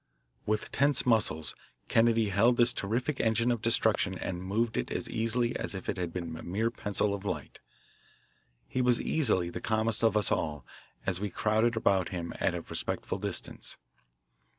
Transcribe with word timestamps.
With 0.47 0.71
tense 0.71 1.05
muscles 1.05 1.53
Kennedy 1.87 2.29
held 2.29 2.57
this 2.57 2.73
terrific 2.73 3.19
engine 3.19 3.51
of 3.51 3.61
destruction 3.61 4.17
and 4.17 4.41
moved 4.43 4.75
it 4.75 4.89
as 4.89 5.07
easily 5.07 5.55
as 5.55 5.75
if 5.75 5.87
it 5.87 5.97
had 5.97 6.11
been 6.11 6.35
a 6.35 6.41
mere 6.41 6.71
pencil 6.71 7.13
of 7.13 7.23
light. 7.23 7.59
He 8.67 8.81
was 8.81 8.99
easily 8.99 9.51
the 9.51 9.61
calmest 9.61 10.03
of 10.03 10.17
us 10.17 10.31
all 10.31 10.65
as 11.05 11.19
we 11.19 11.29
crowded 11.29 11.75
about 11.77 12.09
him 12.09 12.33
at 12.39 12.55
a 12.55 12.61
respectful 12.61 13.19
distance. 13.19 13.77